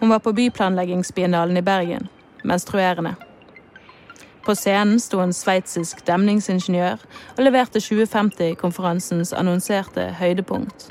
[0.00, 2.08] Hun var på byplanleggingsbiennalen i Bergen,
[2.44, 3.14] menstruerende.
[4.46, 7.02] På scenen sto en sveitsisk demningsingeniør
[7.34, 10.86] og leverte 2050-konferansens annonserte høydepunkt.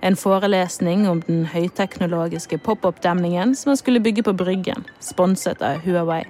[0.00, 6.22] En forelesning om den høyteknologiske pop-opp-demningen som han skulle bygge på Bryggen, sponset av Huawei.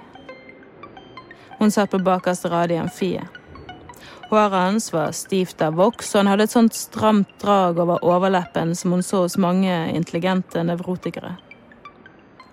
[1.59, 3.27] Hun satt på bakerste rad i amfiet.
[4.29, 8.75] Håret hans var stivt av voks, og han hadde et sånt stramt drag over overleppen
[8.77, 11.37] som hun så hos mange intelligente nevrotikere.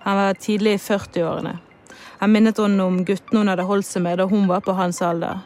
[0.07, 1.57] Han var tidlig i 40-årene.
[2.19, 5.01] Han minnet henne om guttene hun hadde holdt seg med da hun var på hans
[5.03, 5.41] alder.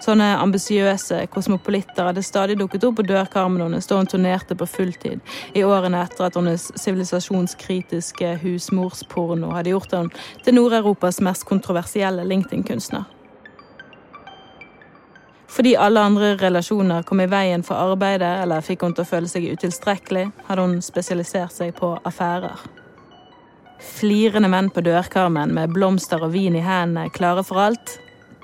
[0.00, 5.20] Sånne ambisiøse kosmopolitter hadde stadig dukket opp på dørkarmen hennes da hun turnerte på fulltid,
[5.52, 13.04] i årene etter at hennes sivilisasjonskritiske husmorsporno hadde gjort henne til Nord-Europas mest kontroversielle LinkedIn-kunstner.
[15.52, 19.28] Fordi alle andre relasjoner kom i veien for arbeidet eller fikk hun til å føle
[19.28, 22.56] seg utilstrekkelig, hadde hun spesialisert seg på affærer.
[23.82, 27.98] Flirende menn på dørkarmen med blomster og vin i hendene, klare for alt,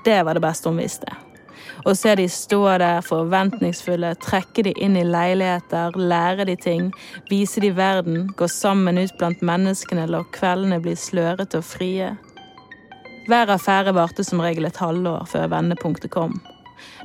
[0.05, 1.15] det var det beste hun visste.
[1.87, 6.89] Å se de stå der forventningsfulle, trekke de inn i leiligheter, lære de ting,
[7.31, 12.11] vise de verden, gå sammen ut blant menneskene, la kveldene bli slørete og frie.
[13.29, 16.39] Hver affære varte som regel et halvår før vendepunktet kom.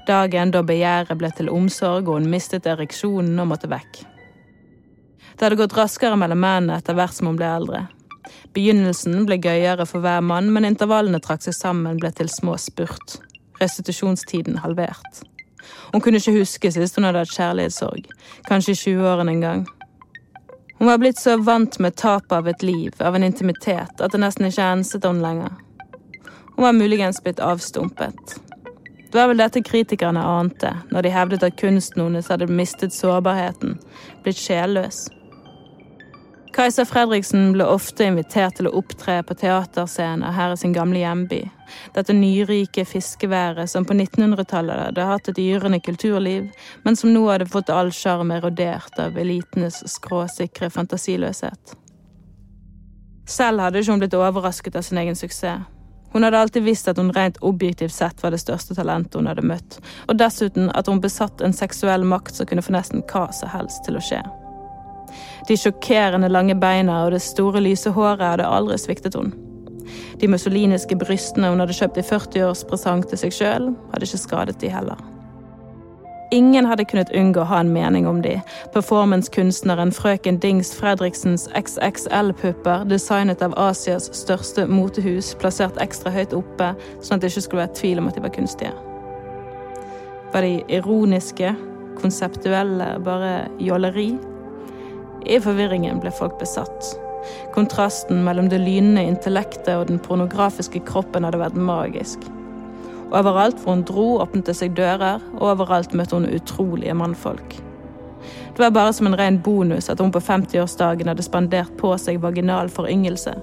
[0.08, 4.02] Dagen da begjæret ble til omsorg og hun mistet ereksjonen og måtte vekk.
[5.34, 7.84] Det hadde gått raskere mellom mennene etter hvert som hun ble eldre.
[8.56, 13.18] Begynnelsen ble gøyere for hver mann, men intervallene trakk seg sammen, ble til små spurt.
[13.60, 15.22] Restitusjonstiden halvert.
[15.92, 18.08] Hun kunne ikke huske sist hun hadde hatt kjærlighetssorg,
[18.48, 19.66] kanskje i 20-årene en gang.
[20.78, 24.20] Hun var blitt så vant med tapet av et liv, av en intimitet, at det
[24.20, 25.54] nesten ikke enset henne lenger.
[26.54, 28.36] Hun var muligens blitt avstumpet,
[29.14, 33.76] det var vel dette kritikerne ante når de hevdet at kunsten hennes hadde mistet sårbarheten,
[34.24, 35.04] blitt sjelløs.
[36.54, 41.40] Kajsa Fredriksen ble ofte invitert til å opptre på teaterscener her i sin gamle hjemby.
[41.96, 46.46] Dette nyrike fiskeværet som på 1900-tallet hadde hatt et yrende kulturliv,
[46.84, 51.74] men som nå hadde fått all sjarm erodert av elitenes skråsikre fantasiløshet.
[53.26, 55.66] Selv hadde ikke hun blitt overrasket av sin egen suksess.
[56.14, 59.42] Hun hadde alltid visst at hun rent objektivt sett var det største talentet hun hadde
[59.42, 63.50] møtt, og dessuten at hun besatt en seksuell makt som kunne få nesten hva som
[63.50, 64.22] helst til å skje.
[65.48, 69.34] De sjokkerende lange beina og det store, lyse håret hadde aldri sviktet hun.
[70.20, 74.70] De mussoliniske brystene hun hadde kjøpt i 40-årspresang til seg sjøl, hadde ikke skadet de
[74.72, 75.02] heller.
[76.34, 78.38] Ingen hadde kunnet unngå å ha en mening om de.
[78.74, 86.72] Performancekunstneren frøken Dings Fredriksens XXL-pupper, designet av Asias største motehus, plassert ekstra høyt oppe,
[87.04, 88.74] sånn at det ikke skulle være tvil om at de var kunstige.
[90.34, 91.54] Var de ironiske,
[92.00, 94.08] konseptuelle, bare jåleri?
[95.24, 96.94] I forvirringen ble folk besatt.
[97.54, 102.26] Kontrasten mellom det lynende intellektet og den pornografiske kroppen hadde vært magisk.
[103.14, 107.56] Overalt hvor hun dro, åpnet det seg dører, og overalt møtte hun utrolige mannfolk.
[108.54, 112.20] Det var bare som en ren bonus at hun på 50-årsdagen hadde spandert på seg
[112.22, 113.34] vaginal foryngelse,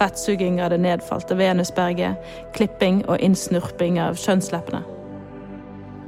[0.00, 2.18] fettsuging av det nedfalte venusberget,
[2.56, 4.82] klipping og innsnurping av kjønnsleppene.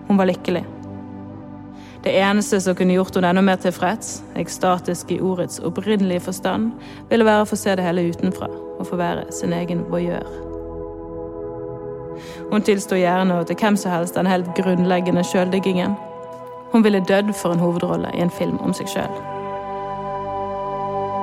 [0.09, 0.65] Hun var lykkelig.
[2.03, 6.71] Det eneste som kunne gjort henne enda mer tilfreds, ekstatisk i ordets opprinnelige forstand,
[7.11, 10.25] ville være å få se det hele utenfra og få være sin egen voyeur.
[12.51, 15.93] Hun tilsto gjerne til hvem som helst den helt grunnleggende sjøldiggingen.
[16.73, 19.21] Hun ville dødd for en hovedrolle i en film om seg sjøl.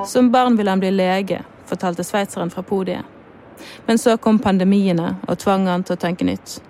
[0.06, 3.02] Som barn ville han bli lege, fortalte sveitseren fra podiet.
[3.86, 6.60] Men så kom pandemiene og tvang han til å tenke nytt.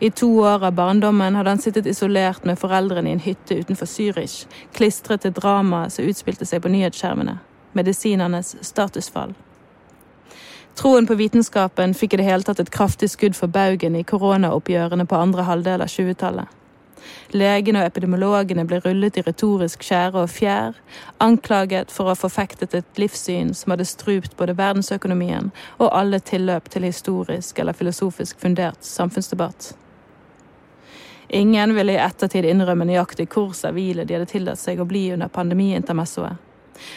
[0.00, 3.86] I to år av barndommen hadde han sittet isolert med foreldrene i en hytte utenfor
[3.86, 7.38] Zürich, klistret til dramaet som utspilte seg på nyhetsskjermene,
[7.72, 9.34] medisinernes statusfall.
[10.78, 15.06] Troen på vitenskapen fikk i det hele tatt et kraftig skudd for baugen i koronaoppgjørene
[15.06, 16.59] på andre halvdel av 20-tallet.
[17.32, 20.78] Legene og epidemiologene ble rullet i retorisk skjære og fjær,
[21.22, 26.68] anklaget for å ha forfektet et livssyn som hadde strupt både verdensøkonomien og alle tilløp
[26.72, 29.72] til historisk eller filosofisk fundert samfunnsdebatt.
[31.32, 35.30] Ingen ville i ettertid innrømme nøyaktig hvor servile de hadde tillatt seg å bli under
[35.30, 36.46] pandemiintermessoet.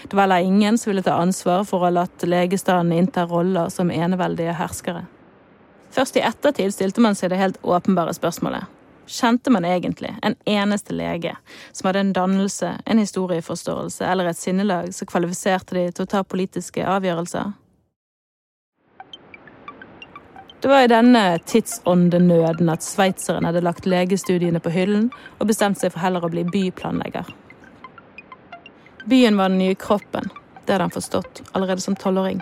[0.08, 3.70] Det var heller ingen som ville ta ansvar for å ha latt legestanden innta roller
[3.70, 5.04] som eneveldige herskere.
[5.94, 8.66] Først i ettertid stilte man seg det helt åpenbare spørsmålet.
[9.06, 11.36] Kjente man egentlig en eneste lege
[11.72, 16.24] som hadde en dannelse, en historieforståelse eller et sinnelag som kvalifiserte de til å ta
[16.24, 17.52] politiske avgjørelser?
[20.64, 25.92] Det var i denne tidsåndenøden at sveitseren hadde lagt legestudiene på hyllen og bestemt seg
[25.92, 27.28] for heller å bli byplanlegger.
[29.12, 30.32] Byen var den nye kroppen.
[30.64, 32.40] Det hadde han forstått allerede som tolvåring.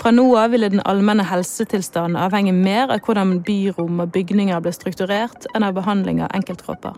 [0.00, 4.72] Fra nå av ville den allmenne helsetilstanden avhenge mer av hvordan byrom og bygninger ble
[4.74, 6.96] strukturert, enn av behandling av enkeltkropper.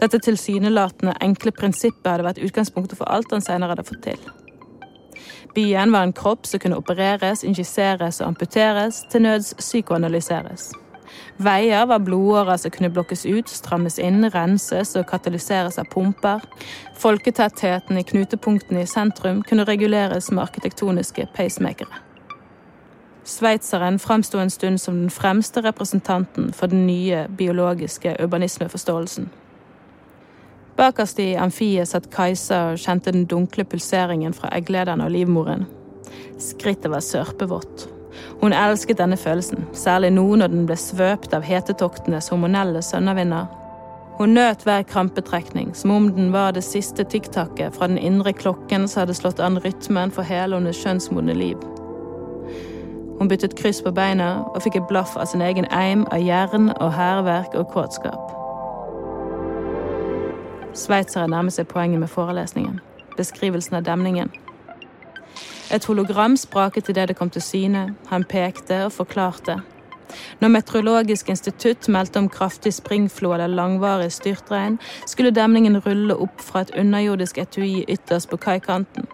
[0.00, 4.20] Dette tilsynelatende enkle prinsippet hadde vært utgangspunktet for alt han senere hadde fått til.
[5.54, 10.72] Byen var en kropp som kunne opereres, injiseres og amputeres, til nøds psykoanalyseres.
[11.36, 16.44] Veier var blodårer som kunne blokkes ut, strammes inn, renses og katalyseres av pumper.
[16.98, 22.02] Folketettheten i knutepunktene i sentrum kunne reguleres med arkitektoniske pacemakere.
[23.24, 29.30] Sveitseren framsto en stund som den fremste representanten for den nye biologiske urbanismeforståelsen.
[30.76, 35.68] Bakerst i amfiet satt Kajsa og kjente den dunkle pulseringen fra egglederen og livmoren.
[36.38, 37.93] Skrittet var sørpevått.
[38.40, 43.46] Hun elsket denne følelsen, særlig nå når den ble svøpt av hetetoktenes hormonelle sønnavinder.
[44.18, 48.86] Hun nøt hver krampetrekning, som om den var det siste tikktakket fra den indre klokken
[48.88, 51.58] som hadde slått an rytmen for hele hennes skjønnsmodne liv.
[53.18, 56.70] Hun byttet kryss på beina og fikk et blaff av sin egen eim av jern
[56.76, 58.30] og hærverk og kåtskap.
[60.74, 62.80] Sveitsere nærmer seg poenget med forelesningen.
[63.16, 64.30] Beskrivelsen av demningen.
[65.74, 67.88] Et hologram spraket idet det kom til syne.
[68.06, 69.56] Han pekte og forklarte.
[70.40, 76.62] Når Meteorologisk institutt meldte om kraftig springflo eller langvarig styrtregn, skulle demningen rulle opp fra
[76.62, 79.08] et underjordisk etui ytterst på kaikanten.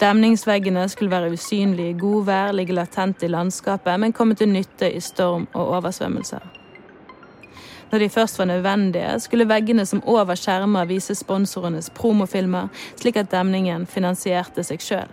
[0.00, 5.00] Demningsveggene skulle være usynlige i godvær, ligge latent i landskapet, men komme til nytte i
[5.00, 6.42] storm og oversvømmelser.
[7.92, 13.30] Når de først var nødvendige, skulle veggene som over skjermer vise sponsorenes promofilmer, slik at
[13.30, 15.10] demningen finansierte seg sjøl.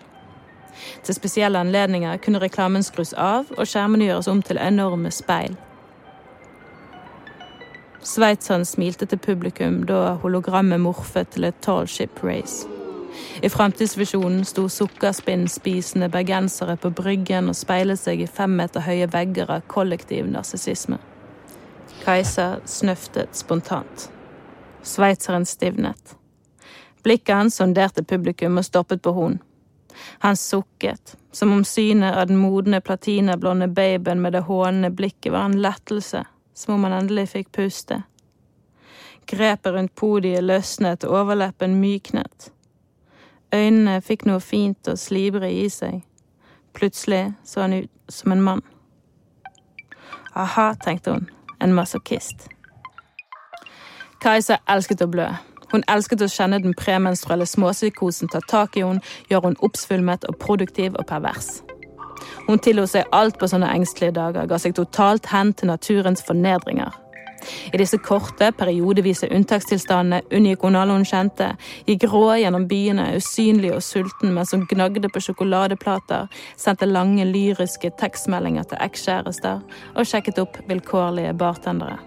[1.04, 5.56] Til spesielle anledninger kunne reklamen skrus av og skjermene gjøres om til enorme speil.
[8.08, 12.68] Sveitseren smilte til publikum da hologrammet morfet til et tall ship race.
[13.44, 19.52] I framtidsvisjonen sto sukkerspinnspisende bergensere på Bryggen og speilet seg i fem meter høye vegger
[19.52, 21.00] av kollektiv narsissisme.
[22.04, 24.08] Kajsa snøftet spontant.
[24.84, 26.16] Sveitseren stivnet.
[27.04, 29.40] Blikket hans sonderte publikum og stoppet på hun.
[30.20, 35.46] Han sukket, som om synet av den modne platinablonde babyen med det hånende blikket var
[35.46, 38.02] en lettelse, som om han endelig fikk puste.
[39.28, 42.52] Grepet rundt podiet løsnet overleppen myknet.
[43.54, 46.02] Øynene fikk noe fint og slibrig i seg.
[46.76, 48.62] Plutselig så han ut som en mann.
[50.36, 51.30] Aha, tenkte hun,
[51.60, 52.48] en masochist.
[54.22, 55.28] Kajsa elsket å blø.
[55.72, 60.40] Hun elsket å kjenne den premenstruelle småpsykosen ta tak i henne, gjøre hun oppsvulmet og
[60.44, 61.62] produktiv og pervers.
[62.48, 66.96] Hun tillot seg alt på sånne engstelige dager, ga seg totalt hen til naturens fornedringer.
[67.74, 71.52] I disse korte, periodevise unntakstilstandene unngikk hun alle hun kjente,
[71.88, 76.28] gikk rå gjennom byene, usynlig og sulten mens hun gnagde på sjokoladeplater,
[76.60, 79.64] sendte lange lyriske tekstmeldinger til ekskjærester
[79.96, 82.00] og sjekket opp vilkårlige bartendere.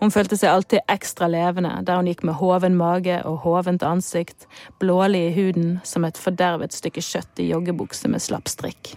[0.00, 4.46] Hun følte seg alltid ekstra levende der hun gikk med hoven mage og hovent ansikt,
[4.80, 8.94] blålig i huden som et fordervet stykke kjøtt i joggebukse med slapp strikk.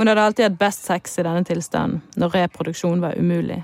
[0.00, 3.62] Hun hadde alltid hatt best sex i denne tilstanden, når reproduksjon var umulig.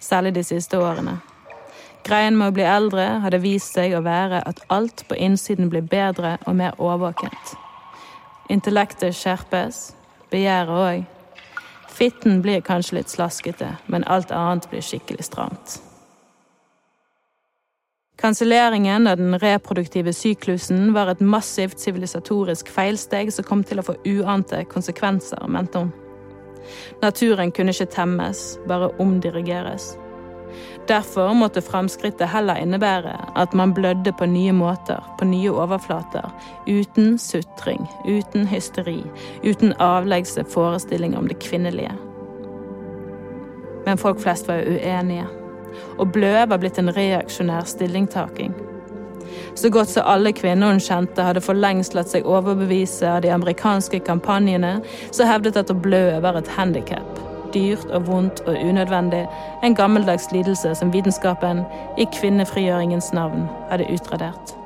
[0.00, 1.18] Særlig de siste årene.
[2.06, 5.84] Greien med å bli eldre hadde vist seg å være at alt på innsiden blir
[5.86, 7.52] bedre og mer årvåkent.
[8.50, 9.92] Intellektet skjerpes,
[10.32, 11.04] begjæret òg.
[11.92, 15.80] Fitten blir kanskje litt slaskete, men alt annet blir skikkelig stramt.
[18.22, 23.96] Kanselleringen av den reproduktive syklusen var et massivt sivilisatorisk feilsteg som kom til å få
[24.06, 25.92] uante konsekvenser, mente hun.
[27.02, 29.96] Naturen kunne ikke temmes, bare omdirigeres.
[30.88, 36.28] Derfor måtte framskrittet heller innebære at man blødde på nye måter, på nye overflater,
[36.66, 39.02] uten sutring, uten hysteri,
[39.44, 41.92] uten avleggse forestillinger om det kvinnelige.
[43.86, 45.26] Men folk flest var jo uenige,
[45.98, 48.54] og blø var blitt en reaksjonær stillingtaking.
[49.54, 53.32] Så godt som alle kvinner hun kjente, hadde for lengst latt seg overbevise av de
[53.32, 54.78] amerikanske kampanjene
[55.10, 59.26] som hevdet at å blø var et handikap dyrt og vondt og unødvendig,
[59.64, 61.62] en gammeldags lidelse som vitenskapen,
[61.98, 64.56] i kvinnefrigjøringens navn, hadde utradert.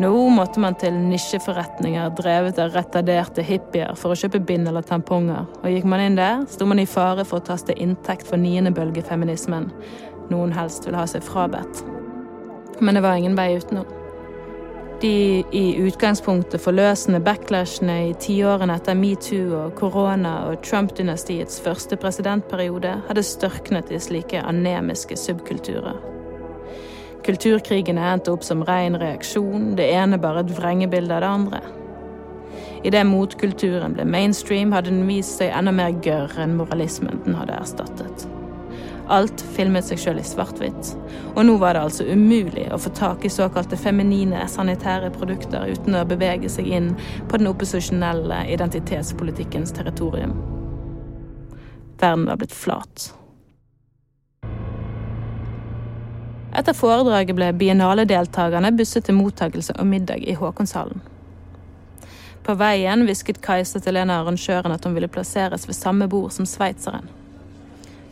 [0.00, 5.44] Nå måtte man til nisjeforretninger drevet av retarderte hippier for å kjøpe bind eller tamponger,
[5.60, 9.68] og gikk man inn der, sto man i fare for å taste inntekt for niendebølgefeminismen,
[10.32, 11.84] noen helst ville ha seg frabedt.
[12.80, 13.99] Men det var ingen vei utenom.
[15.00, 22.98] De i utgangspunktet forløsende backlashene i tiårene etter metoo og korona og Trump-dynastiets første presidentperiode
[23.06, 25.96] hadde størknet i slike anemiske subkulturer.
[27.24, 31.62] Kulturkrigene endte opp som ren reaksjon, det ene bare et vrengebilde av det andre.
[32.84, 37.56] Idet motkulturen ble mainstream, hadde den vist seg enda mer gørr enn moralismen den hadde
[37.56, 38.28] erstattet.
[39.10, 40.92] Alt filmet seg sjøl i svart-hvitt,
[41.34, 45.98] og nå var det altså umulig å få tak i såkalte feminine sanitære produkter uten
[45.98, 46.92] å bevege seg inn
[47.26, 50.36] på den opposisjonelle identitetspolitikkens territorium.
[51.98, 53.10] Verden var blitt flat.
[56.54, 61.02] Etter foredraget ble biennaledeltakerne busset til mottakelse og middag i Håkonshallen.
[62.46, 66.32] På veien hvisket Kajsa til en av arrangørene at hun ville plasseres ved samme bord
[66.34, 67.10] som sveitseren.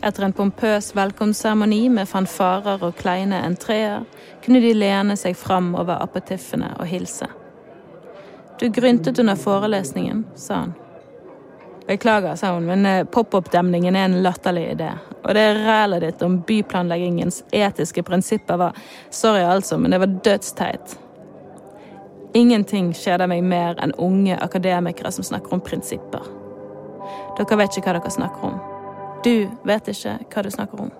[0.01, 4.05] Etter en pompøs velkomstseremoni med fanfarer og kleine entreer
[4.45, 7.27] kunne de lene seg fram over apetiffene og hilse.
[8.59, 10.71] Du gryntet under forelesningen, sa han.
[11.87, 14.91] Beklager, sa hun, men eh, pop-opp-demningen er en latterlig idé.
[15.23, 20.97] Og det rælet ditt om byplanleggingens etiske prinsipper var Sorry, altså, men det var dødsteit.
[22.33, 26.27] Ingenting kjeder meg mer enn unge akademikere som snakker om prinsipper.
[27.39, 28.59] Dere vet ikke hva dere snakker om.
[29.23, 30.91] Du vet ikke hva du snakker om.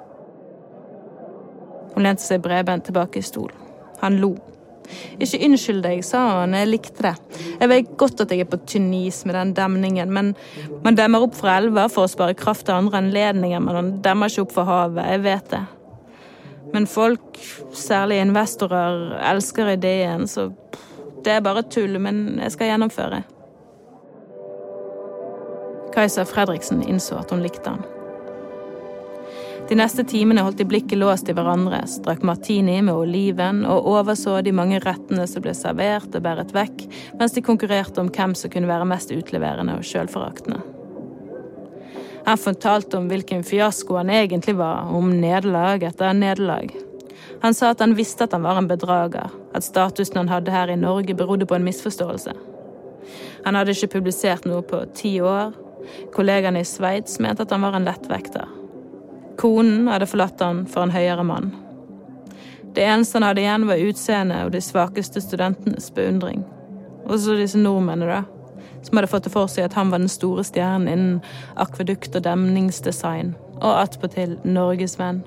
[1.95, 3.51] Hun lente seg bredbent tilbake i stol.
[4.03, 4.33] Han lo.
[5.21, 7.13] Ikke unnskyld deg, sa han, jeg likte det.
[7.59, 10.31] Jeg vet godt at jeg er på tynn is med den demningen, men
[10.85, 14.31] man demmer opp for elver for å spare kraft til andre anledninger, men man demmer
[14.31, 15.61] ikke opp for havet, jeg vet det.
[16.73, 17.38] Men folk,
[17.73, 20.49] særlig investorer, elsker ideen, så
[21.25, 23.23] det er bare tull, men jeg skal gjennomføre.
[25.93, 27.99] Kajsa Fredriksen innså at hun likte han.
[29.69, 34.39] De neste timene holdt de blikket låst i hverandre, drakk martini med oliven og overså
[34.41, 36.88] de mange rettene som ble servert og bæret vekk,
[37.19, 40.63] mens de konkurrerte om hvem som kunne være mest utleverende og sjølforaktende.
[42.25, 46.73] Han fortalte om hvilken fiasko han egentlig var, om nederlag etter nederlag.
[47.45, 50.73] Han sa at han visste at han var en bedrager, at statusen han hadde her
[50.73, 52.33] i Norge berodde på en misforståelse.
[53.45, 55.53] Han hadde ikke publisert noe på ti år.
[56.13, 58.59] Kollegaene i Sveits mente at han var en lettvekter.
[59.39, 61.53] Konen hadde forlatt han for en høyere mann.
[62.75, 66.43] Det eneste han hadde igjen, var utseendet og de svakeste studentenes beundring.
[67.08, 70.12] Og så disse nordmennene, da, som hadde fått det for seg at han var den
[70.12, 71.17] store stjernen innen
[71.60, 75.24] akvedukt og demningsdesign, og attpåtil norgesvenn.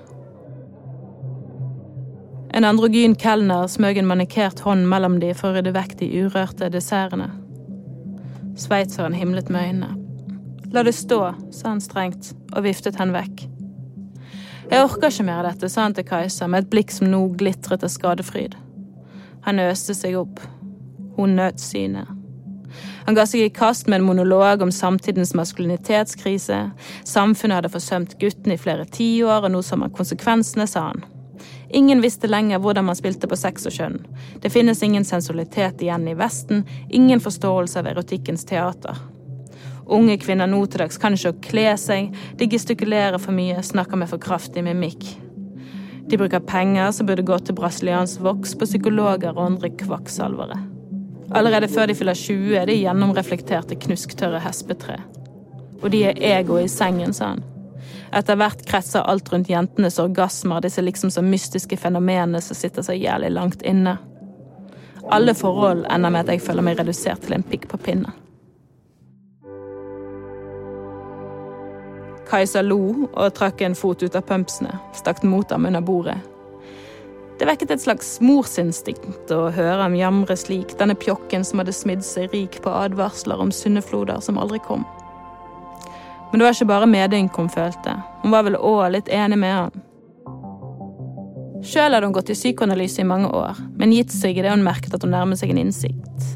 [2.53, 6.69] En androgyn kelner smøg en manikert hånd mellom de for å rydde vekk de urørte
[6.73, 7.31] dessertene.
[8.61, 9.97] Sveitseren himlet med øynene.
[10.73, 11.21] La det stå,
[11.53, 13.47] sa han strengt og viftet henne vekk.
[14.71, 17.23] Jeg orker ikke mer av dette, sa han til Kajsa med et blikk som nå
[17.39, 18.57] glitret av skadefryd.
[19.47, 20.43] Han øste seg opp.
[21.17, 22.09] Hun nøt synet.
[23.05, 26.61] Han ga seg i kast med en monolog om samtidens maskulinitetskrise.
[27.05, 31.03] Samfunnet hadde forsømt gutten i flere tiår, og nå så man konsekvensene, sa han.
[31.75, 33.99] Ingen visste lenger hvordan man spilte på sex og kjønn.
[34.45, 39.01] Det finnes ingen sensualitet igjen i Vesten, ingen forståelse av erotikkens teater.
[39.87, 44.11] Unge kvinner nå til dags kan ikke kle seg, de gestikulerer for mye, snakker med
[44.13, 45.07] for kraftig mimikk.
[46.11, 50.59] De bruker penger som burde gå til brasiliansk voks på psykologer og andre kvakksalvere.
[51.33, 54.99] Allerede før de fyller 20, er de gjennomreflekterte, knusktørre hespetre.
[55.83, 57.45] Og de er ego i sengen, sa han.
[58.13, 62.93] Etter hvert kretser alt rundt jentenes orgasmer, disse liksom så mystiske fenomenene som sitter så
[62.93, 63.97] jævlig langt inne.
[65.11, 68.13] Alle forhold ender med at jeg føler meg redusert til en pikk på pinne.
[72.33, 76.17] Kajsa lo og trakk en fot ut av pumpsene, stakk mot ham under bordet.
[77.37, 82.05] Det vekket et slags morsinstinkt å høre ham jamre slik, denne pjokken som hadde smidd
[82.07, 84.87] seg rik på advarsler om syndefloder som aldri kom.
[86.31, 89.53] Men det var ikke bare medynk hun følte, hun var vel òg litt enig med
[89.59, 89.89] han.
[91.61, 94.97] Sjøl hadde hun gått i psykoanalyse i mange år, men gitt seg idet hun merket
[94.97, 96.31] at hun nærmet seg en innsikt.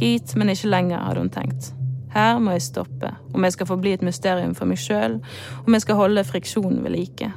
[0.00, 1.74] Hit, men ikke lenger, hadde hun tenkt.
[2.16, 5.18] Her må jeg stoppe, om jeg skal forbli et mysterium for meg sjøl,
[5.66, 7.28] om jeg skal holde friksjonen ved like.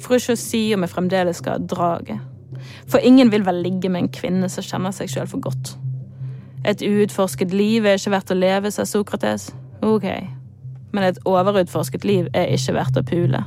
[0.00, 2.22] For ikke å si om jeg fremdeles skal ha draget.
[2.88, 5.74] For ingen vil vel ligge med en kvinne som kjenner seg sjøl for godt.
[6.64, 9.50] Et uutforsket liv er ikke verdt å leve, sa Sokrates.
[9.84, 10.08] Ok,
[10.96, 13.44] men et overutforsket liv er ikke verdt å pule.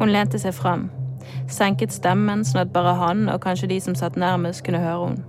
[0.00, 0.88] Hun lente seg fram,
[1.52, 5.24] senket stemmen sånn at bare han og kanskje de som satt nærmest, kunne høre hun.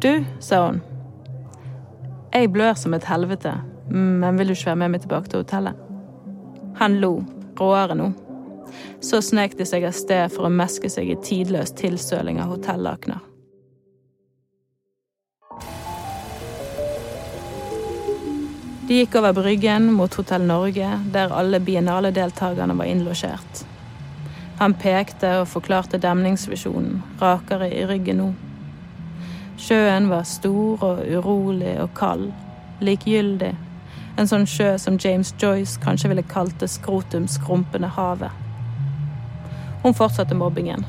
[0.00, 0.80] Du, sa hun.
[2.32, 3.54] Jeg blør som et helvete,
[3.88, 5.78] men vil du ikke være med meg tilbake til hotellet?
[6.76, 7.14] Han lo,
[7.56, 8.10] råere nå.
[9.00, 13.24] Så snek de seg av sted for å meske seg i tidløs tilsøling av hotellakener.
[18.88, 23.64] De gikk over Bryggen mot Hotell Norge, der alle biennaledeltakerne var innlosjert.
[24.60, 28.28] Han pekte og forklarte demningsvisjonen, rakere i ryggen nå.
[29.58, 32.28] Sjøen var stor og urolig og kald,
[32.80, 33.54] likegyldig.
[34.18, 38.30] En sånn sjø som James Joyce kanskje ville kalt det skrotumskrumpende havet.
[39.82, 40.86] Hun fortsatte mobbingen.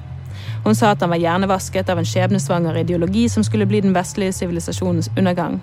[0.66, 4.38] Hun sa at han var hjernevasket av en skjebnesvanger ideologi som skulle bli den vestlige
[4.38, 5.60] sivilisasjonens undergang.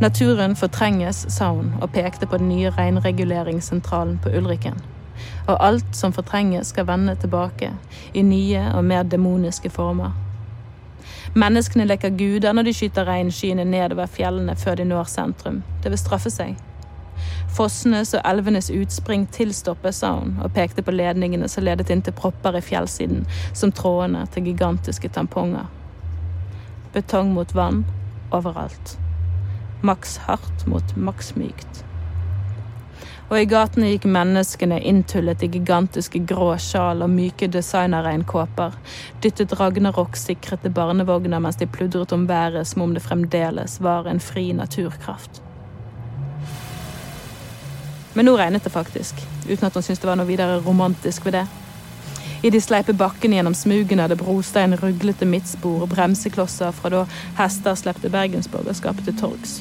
[0.00, 4.78] Naturen fortrenges, sa hun, og pekte på den nye reinreguleringssentralen på Ulriken
[5.48, 7.72] og alt som fortrenges, skal vende tilbake
[8.14, 10.12] i nye og mer demoniske former.
[11.38, 15.62] Menneskene leker guder når de skyter regnskyene nedover fjellene før de når sentrum.
[15.82, 16.56] Det vil straffe seg.
[17.54, 22.14] Fossenes og elvenes utspring tilstoppes, sa hun, og pekte på ledningene som ledet inn til
[22.14, 25.66] propper i fjellsiden, som trådene til gigantiske tamponger.
[26.94, 27.84] Betong mot vann
[28.30, 28.96] overalt.
[29.82, 31.84] Maks hardt mot maks mykt
[33.28, 38.72] og i gatene gikk menneskene inntullet i gigantiske grå sjal og myke designerregnkåper,
[39.22, 44.48] dyttet Ragnarok-sikrete barnevogner mens de pludret om været som om det fremdeles var en fri
[44.56, 45.42] naturkraft.
[48.16, 51.36] Men nå regnet det faktisk, uten at hun syntes det var noe videre romantisk ved
[51.36, 51.46] det.
[52.42, 57.04] I de sleipe bakkene gjennom smugene hadde brostein ruglete midtspor og bremseklosser fra da
[57.38, 59.58] hester slepte bergensborgerskapet til torgs.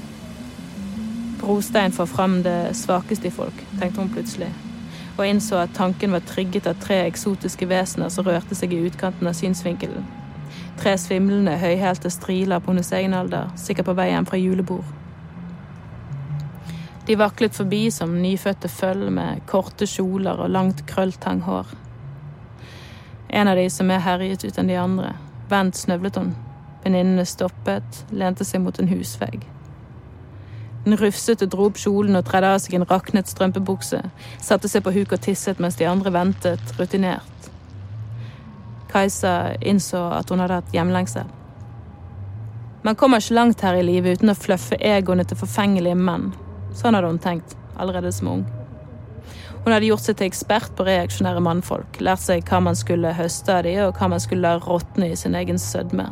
[1.47, 4.49] Brostein får fram det svakeste i folk, tenkte hun plutselig,
[5.15, 9.29] og innså at tanken var trygget av tre eksotiske vesener som rørte seg i utkanten
[9.31, 10.03] av synsvinkelen.
[10.81, 14.91] Tre svimlende, høyhælte striler på hennes egen alder, sikkert på vei hjem fra julebord.
[17.07, 21.71] De vaklet forbi som nyfødte føll med korte kjoler og langt krølltang hår.
[23.29, 25.15] En av de som er herjet ut enn de andre.
[25.47, 26.35] Vent snøvlet hun.
[26.83, 29.47] Venninnene stoppet, lente seg mot en husvegg.
[30.87, 33.97] Den rufsete dro opp kjolen og tredde av seg en raknet strømpebukse,
[34.39, 37.49] satte seg på huk og tisset mens de andre ventet, rutinert.
[38.87, 41.27] Kajsa innså at hun hadde hatt hjemlengsel.
[42.87, 46.29] Man kommer ikke langt her i livet uten å fløffe egoene til forfengelige menn.
[46.71, 48.45] Sånn hadde hun tenkt, allerede som ung.
[49.65, 53.59] Hun hadde gjort seg til ekspert på reaksjonære mannfolk, lært seg hva man skulle høste
[53.59, 56.07] av de, og hva man skulle la råtne i sin egen sødme.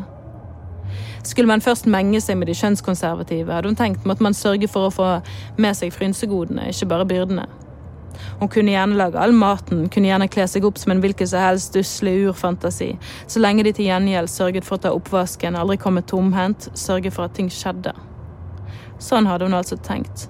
[1.26, 4.88] Skulle man først menge seg med de kjønnskonservative, hadde hun tenkt måtte man sørge for
[4.88, 5.08] å få
[5.58, 7.48] med seg frynsegodene, ikke bare byrdene.
[8.40, 11.42] Hun kunne gjerne lage all maten, kunne gjerne kle seg opp som en hvilken som
[11.42, 12.92] helst stusslig urfantasi,
[13.28, 17.28] så lenge de til gjengjeld sørget for å ta oppvasken, aldri komme tomhendt, sørge for
[17.28, 17.96] at ting skjedde.
[19.02, 20.30] Sånn hadde hun altså tenkt.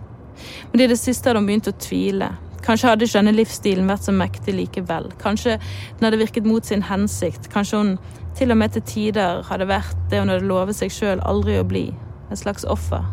[0.71, 2.31] Men i det siste hadde hun begynt å tvile.
[2.65, 5.11] Kanskje hadde ikke denne livsstilen vært så mektig likevel.
[5.21, 7.51] Kanskje den hadde virket mot sin hensikt.
[7.53, 7.91] Kanskje hun
[8.35, 11.67] til og med til tider hadde vært det hun hadde lovet seg sjøl aldri å
[11.67, 11.85] bli.
[12.31, 13.05] Et slags offer.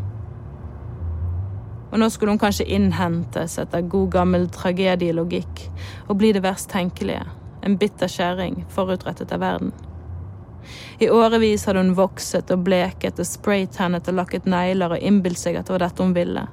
[1.92, 5.66] Og nå skulle hun kanskje innhentes etter god gammel tragedielogikk
[6.08, 7.26] og bli det verst tenkelige.
[7.62, 9.76] En bitter kjerring forutrettet av verden.
[11.02, 15.60] I årevis hadde hun vokset og bleket og spraytannet og lakket negler og innbilt seg
[15.60, 16.48] at det var dette hun ville.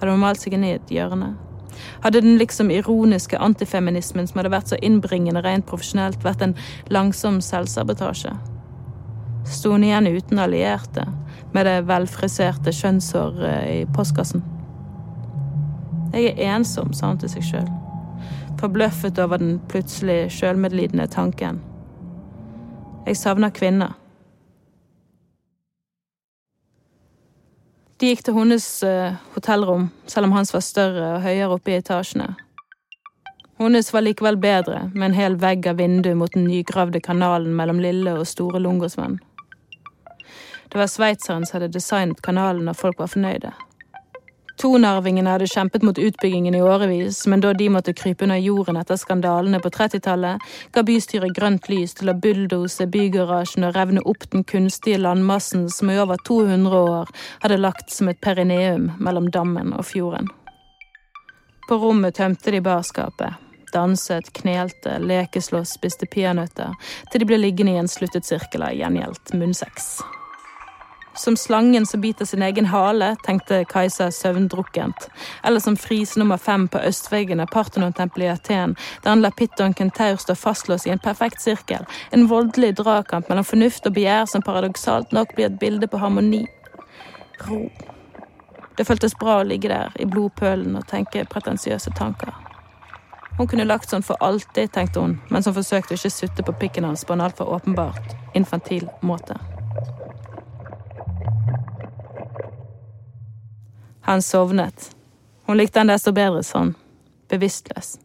[0.00, 1.34] Hadde hun malt seg inn i et hjørne?
[2.02, 6.56] Hadde den liksom ironiske antifeminismen som hadde vært så innbringende rent profesjonelt, vært en
[6.90, 8.34] langsom selvsabotasje?
[9.48, 11.06] Sto hun igjen uten allierte,
[11.52, 14.44] med det velfriserte kjønnshåret i postkassen?
[16.12, 17.68] Jeg er ensom, sa hun til seg sjøl,
[18.60, 21.62] forbløffet over den plutselig sjølmedlidende tanken.
[23.06, 23.96] Jeg savner kvinner.
[28.02, 31.76] De gikk til hennes uh, hotellrom, selv om hans var større og høyere oppe i
[31.78, 32.32] etasjene.
[33.62, 37.78] Hennes var likevel bedre, med en hel vegg av vindu mot den nygravde kanalen mellom
[37.78, 39.20] lille og store Lungosvann.
[40.72, 43.54] Det var sveitseren som hadde designet kanalen, og folk var fornøyde.
[44.62, 48.96] Tonarvingene hadde kjempet mot utbyggingen i årevis, men da de måtte krype under jorden etter
[49.00, 54.46] skandalene på 30-tallet, ga bystyret grønt lys til å bulldose bygarasjen og revne opp den
[54.46, 57.10] kunstige landmassen som i over 200 år
[57.42, 60.30] hadde lagt som et perineum mellom dammen og fjorden.
[61.66, 63.42] På rommet tømte de barskapet.
[63.74, 66.70] Danset, knelte, lekeslåss, spiste peanøtter,
[67.10, 69.96] til de ble liggende i en sluttet sirkel av gjengjeldt munnsex.
[71.14, 75.08] Som slangen som biter sin egen hale, tenkte Kajsa søvndrukkent.
[75.44, 79.60] Eller som fris nummer fem på østveggen av Parthenon-tempelet i Aten, der han lar Pitt
[79.60, 81.84] og en kentaur stå fastlåst i en perfekt sirkel.
[82.10, 86.46] En voldelig dragkamp mellom fornuft og begjær som paradoksalt nok blir et bilde på harmoni.
[87.44, 87.66] Ro.
[88.76, 92.32] Det føltes bra å ligge der, i blodpølen, og tenke pretensiøse tanker.
[93.36, 96.56] Hun kunne lagt sånn for alltid, tenkte hun, mens hun forsøkte å ikke sutte på
[96.60, 99.36] pikken hans på en altfor åpenbart infantil måte.
[104.02, 104.90] Han sovnet.
[105.46, 106.74] Hun likte han desto bedre sånn,
[107.30, 107.96] bevisstløs.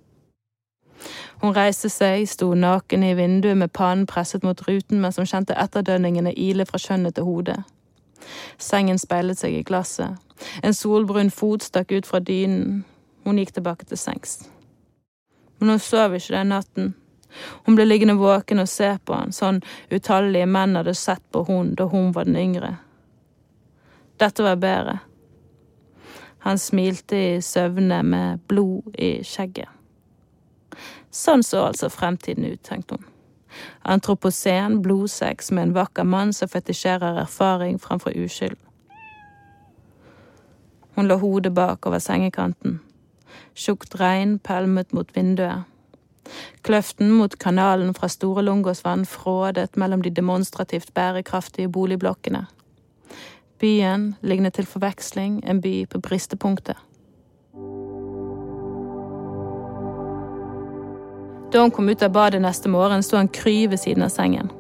[1.42, 5.58] Hun reiste seg, sto naken i vinduet med pannen presset mot ruten mens hun kjente
[5.58, 7.58] etterdønningene ile fra skjønnet til hodet.
[8.58, 10.18] Sengen speilet seg i glasset.
[10.66, 12.84] En solbrun fot stakk ut fra dynen.
[13.26, 14.40] Hun gikk tilbake til sengs.
[15.60, 16.96] Men hun sov ikke den natten.
[17.66, 19.60] Hun ble liggende våken og se på han, sånn
[19.94, 22.78] utallige menn hadde sett på hun da hun var den yngre.
[24.18, 25.00] Dette var bedre.
[26.46, 29.70] Han smilte i søvne med blod i skjegget.
[31.12, 33.06] Sånn så altså fremtiden ut, tenkte hun.
[33.88, 38.58] Antroposen, blodsex med en vakker mann som fetisjerer erfaring framfor uskyld.
[40.98, 42.80] Hun lå hodet bak over sengekanten.
[43.56, 45.66] Tjukt regn pælmet mot vinduet.
[46.62, 52.46] Kløften mot kanalen fra Store Lungåsvann frådet mellom de demonstrativt bærekraftige boligblokkene.
[53.60, 56.78] Byen ligner til forveksling en by på bristepunktet.
[61.52, 64.52] Da hun kom ut av badet neste morgen, sto han kry ved siden av sengen.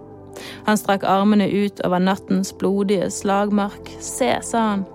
[0.65, 3.91] Han strakk armene ut over nattens blodige slagmark.
[3.99, 4.85] Se, sa han.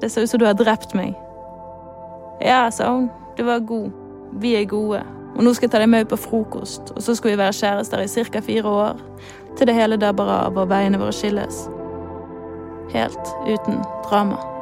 [0.00, 1.14] Det ser ut som du har drept meg.
[2.40, 3.10] Ja, sa hun.
[3.36, 3.92] Du var god.
[4.40, 5.04] Vi er gode.
[5.36, 7.52] Og nå skal jeg ta deg med ut på frokost, og så skal vi være
[7.52, 8.40] kjærester i ca.
[8.40, 9.02] fire år.
[9.56, 11.66] Til det hele dabber av og veiene våre skilles.
[12.96, 14.55] Helt uten drama.